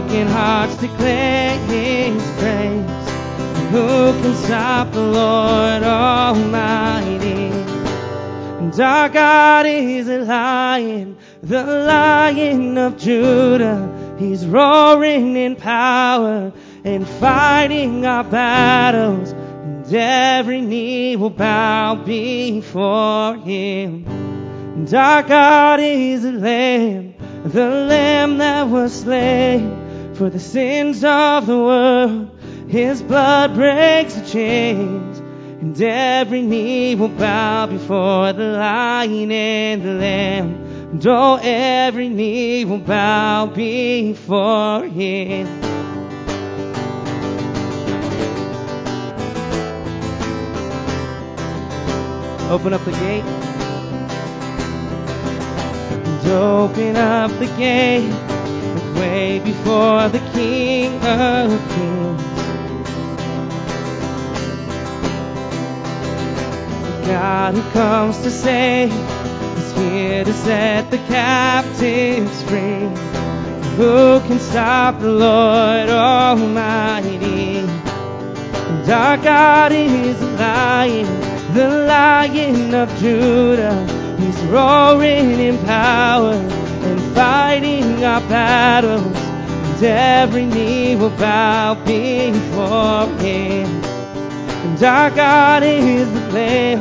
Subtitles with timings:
[0.00, 3.10] broken hearts declare His praise.
[3.70, 7.50] Who can stop the Lord Almighty?
[8.60, 14.16] And our God is a lion, the lion of Judah.
[14.18, 19.32] He's roaring in power and fighting our battles.
[19.32, 24.06] And every knee will bow before him.
[24.06, 27.14] And our God is a lamb,
[27.44, 29.79] the lamb that was slain
[30.20, 32.38] for the sins of the world.
[32.68, 35.18] His blood breaks the chains.
[35.18, 40.90] And every knee will bow before the lion and the lamb.
[40.92, 45.46] And oh, every knee will bow before him.
[52.50, 53.24] Open up the gate.
[56.04, 58.29] And open up the gate.
[59.00, 62.22] Way before the King of Kings.
[66.96, 72.90] The God who comes to save is here to set the captives free.
[73.78, 77.56] Who can stop the Lord Almighty?
[77.56, 84.16] And our God is a lion, the lion of Judah.
[84.18, 86.36] He's roaring in power
[87.14, 89.04] fighting our battles.
[89.06, 93.66] And every knee will bow before him.
[94.62, 96.80] And our God is the Lamb,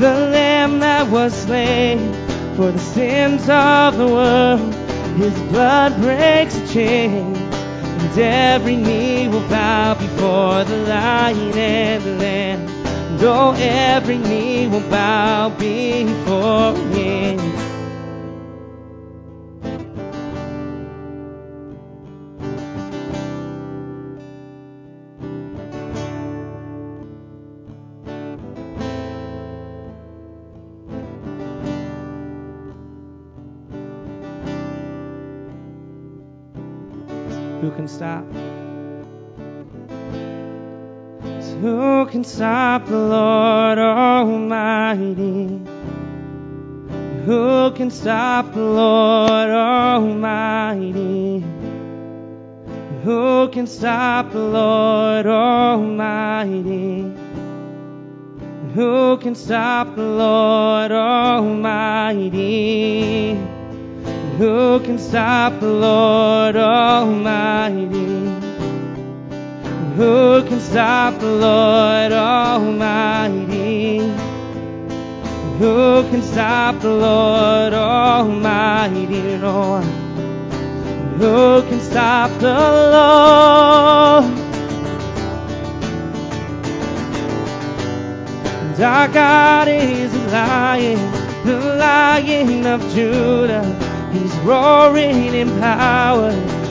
[0.00, 2.12] the Lamb that was slain
[2.56, 4.74] for the sins of the world.
[5.16, 12.16] His blood breaks the chains, and every knee will bow before the Lion and the
[12.16, 12.68] Lamb.
[12.68, 17.38] And oh, every knee will bow before Him.
[37.84, 38.24] Can stop?
[41.60, 45.60] Who can stop the Lord Almighty?
[47.26, 51.44] Who can stop the Lord Almighty?
[53.02, 57.12] Who can stop the Lord Almighty?
[58.74, 62.34] Who can stop the Lord Almighty?
[64.38, 67.94] Who can stop the Lord Almighty?
[69.94, 73.98] Who can stop the Lord Almighty?
[75.58, 79.36] Who can stop the Lord Almighty?
[79.38, 79.84] No one.
[81.20, 82.58] Who can stop the
[82.96, 84.24] Lord?
[88.80, 90.98] Our God is a lion,
[91.46, 93.83] the lion of Judah.
[94.14, 96.30] He's roaring in power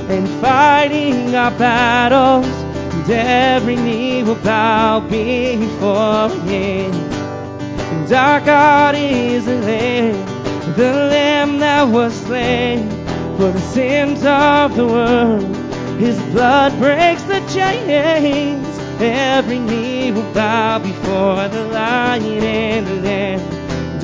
[0.10, 2.48] and fighting our battles.
[2.48, 6.94] And every knee will bow before him.
[6.94, 12.90] And our God is a lamb, the lamb that was slain
[13.38, 15.56] for the sins of the world.
[16.00, 18.68] His blood breaks the chains.
[19.02, 22.63] Every knee will bow before the lion the.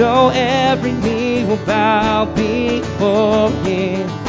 [0.02, 4.29] Oh, every knee will bow before him.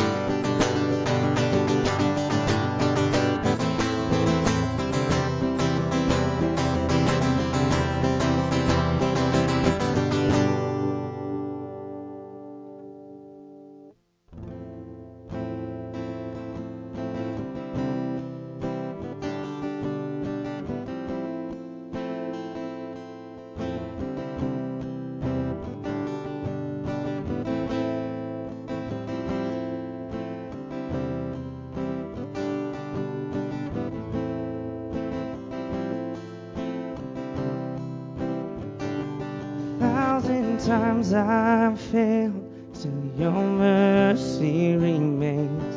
[40.70, 45.74] Times I've failed, still your mercy remains.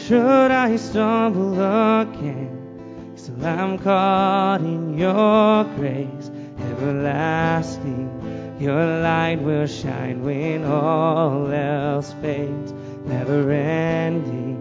[0.00, 1.60] Should I stumble
[2.00, 6.30] again, still I'm caught in your grace,
[6.70, 8.08] everlasting.
[8.58, 12.72] Your light will shine when all else fades,
[13.04, 14.56] never ending.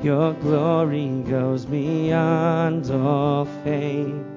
[0.00, 4.33] Your glory goes beyond all fame.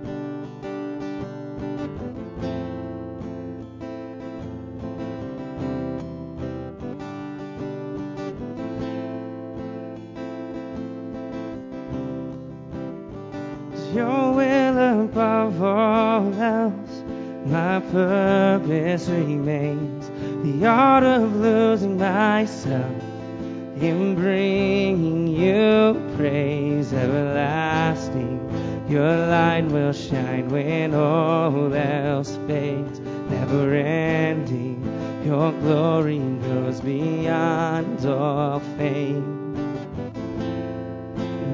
[34.37, 35.23] Ending.
[35.25, 39.35] Your glory goes beyond all fame.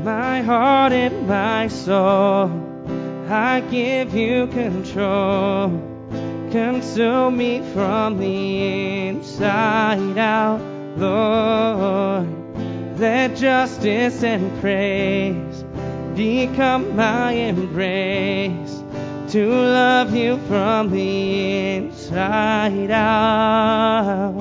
[0.04, 2.52] My heart and my soul,
[3.30, 5.70] I give you control.
[6.52, 10.62] Consume me from the inside out,
[10.98, 12.28] Lord.
[13.00, 15.64] Let justice and praise
[16.16, 18.73] become my embrace.
[19.34, 24.40] To love you from the inside out.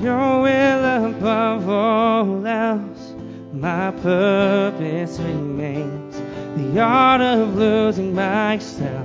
[0.00, 3.12] your will above all else.
[3.52, 6.16] My purpose remains
[6.56, 8.99] the art of losing myself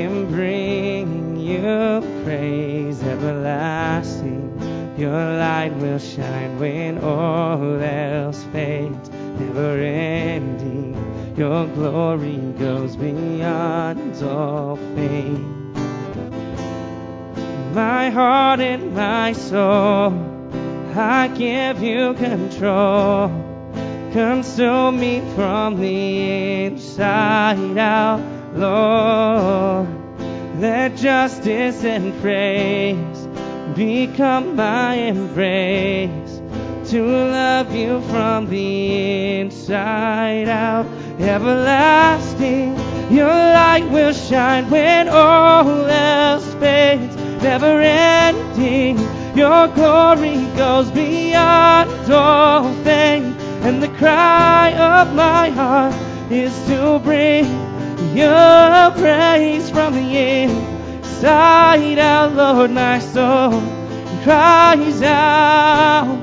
[0.00, 4.94] in bringing you praise everlasting.
[4.98, 10.94] Your light will shine when all else fades, never ending.
[11.36, 15.56] Your glory goes beyond all fame
[17.76, 20.10] my heart and my soul.
[20.94, 23.28] I give you control.
[24.12, 28.20] Consume me from the inside out,
[28.56, 29.88] Lord.
[30.60, 33.28] Let justice and praise
[33.76, 36.40] become my embrace.
[36.90, 40.86] To love you from the inside out,
[41.20, 42.74] everlasting.
[43.10, 48.98] Your light will shine when all else fades never ending.
[49.36, 55.94] Your glory goes beyond all fame, and the cry of my heart
[56.32, 57.75] is to bring
[58.16, 62.70] your praise from the inside out, Lord.
[62.70, 63.60] My soul
[64.22, 66.22] cries out.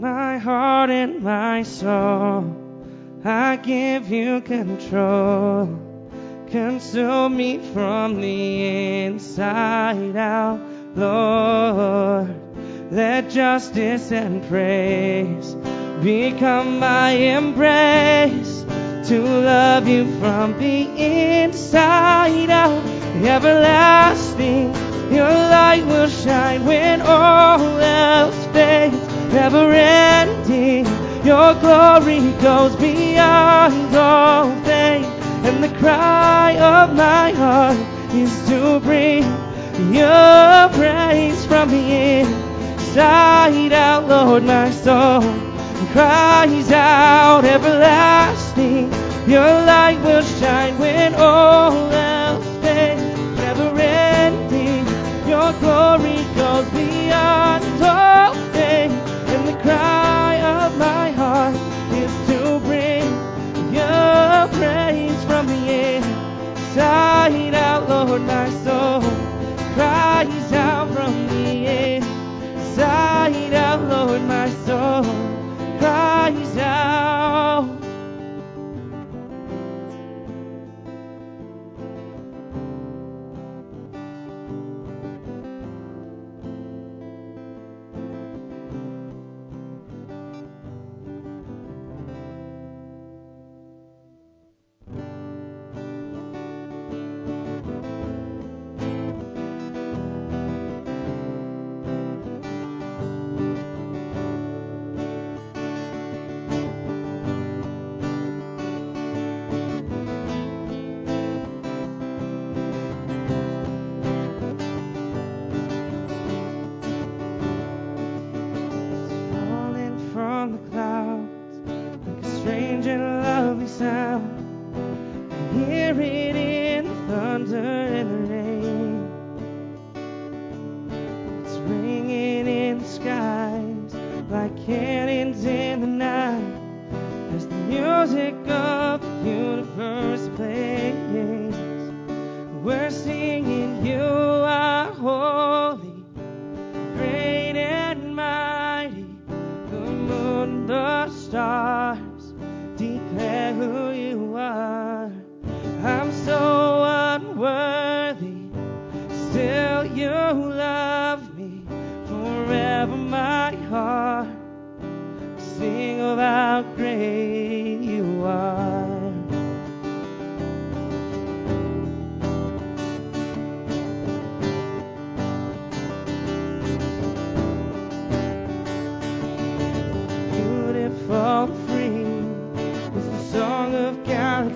[0.00, 2.54] my heart and my soul.
[3.24, 5.97] I give you control.
[6.50, 10.58] Consume me from the inside out,
[10.96, 12.34] Lord.
[12.90, 15.54] Let justice and praise
[16.02, 18.64] become my embrace.
[19.08, 20.88] To love you from the
[21.44, 22.84] inside out,
[23.24, 24.74] everlasting.
[25.12, 28.96] Your light will shine when all else fades
[29.32, 30.86] never ending.
[31.24, 35.07] Your glory goes beyond all fame,
[35.46, 37.78] and the cry of my heart
[38.14, 39.22] is to bring
[39.92, 44.42] your praise from the inside out, Lord.
[44.42, 45.22] My soul
[45.92, 48.90] cries out, everlasting.
[49.28, 53.02] Your light will shine when all else fades,
[53.38, 54.84] never ending.
[55.28, 59.97] Your glory goes beyond all fame and the cry
[66.78, 68.22] inside out, Lord.
[68.22, 69.00] My soul
[69.74, 74.22] cries out from the inside out, Lord.
[74.22, 75.02] My soul
[75.78, 77.07] cries out.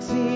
[0.07, 0.32] see.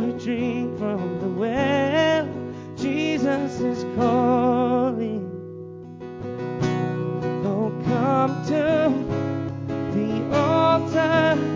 [0.00, 2.28] for a drink from the well.
[2.76, 5.24] Jesus is calling.
[7.44, 8.92] Oh, come to
[9.94, 11.55] the altar.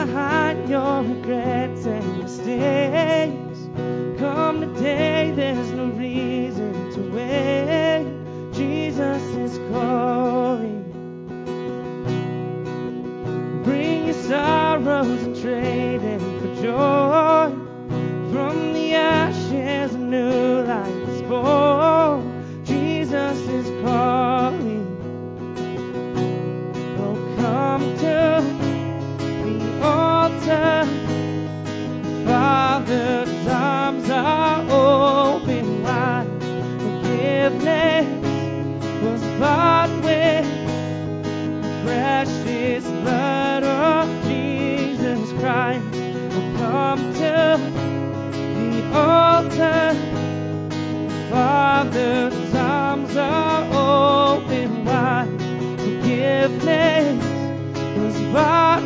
[0.00, 3.68] never hide your regrets and mistakes.
[4.18, 8.06] Come today, there's no reason to wait.
[8.52, 10.84] Jesus is calling.
[13.64, 14.59] Bring your sorrow.
[39.02, 40.44] was bought with
[41.62, 45.86] the precious blood of Jesus Christ.
[45.94, 47.58] I come to
[48.58, 49.94] the altar,
[51.30, 55.28] Father's arms are open wide.
[55.78, 57.24] Forgiveness
[57.96, 58.79] was bought.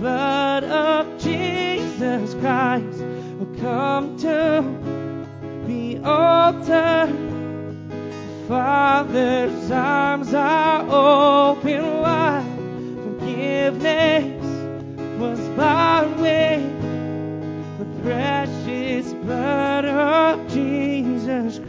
[0.00, 3.00] Blood of Jesus Christ.
[3.38, 4.64] will come to
[5.66, 7.06] the altar.
[8.48, 12.46] Father's arms are open wide.
[13.18, 14.42] Forgiveness
[15.20, 16.82] was bought with
[17.78, 21.59] the precious blood of Jesus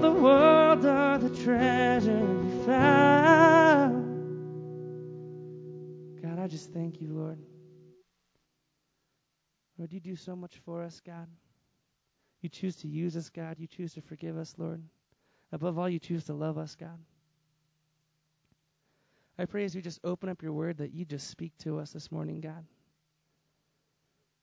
[0.00, 4.06] the world of the treasure you found.
[6.22, 7.38] God, I just thank you, Lord.
[9.78, 11.26] Lord, you do so much for us, God.
[12.42, 13.58] You choose to use us, God.
[13.58, 14.82] You choose to forgive us, Lord.
[15.52, 16.98] Above all, you choose to love us, God.
[19.38, 21.92] I pray as we just open up your word that you just speak to us
[21.92, 22.64] this morning, God.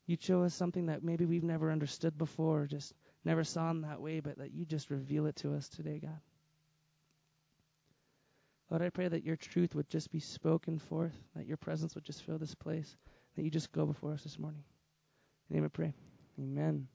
[0.07, 2.93] You show us something that maybe we've never understood before, or just
[3.27, 6.19] never saw in that way, but that you just reveal it to us today, God.
[8.69, 12.05] Lord, I pray that your truth would just be spoken forth, that your presence would
[12.05, 12.95] just fill this place,
[13.35, 14.63] that you just go before us this morning.
[15.49, 15.93] In name I pray.
[16.39, 16.87] Amen.